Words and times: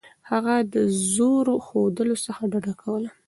هغه 0.29 0.55
د 0.73 0.75
زور 1.13 1.45
ښودلو 1.67 2.15
څخه 2.25 2.41
ډډه 2.51 2.73
کوله. 2.81 3.09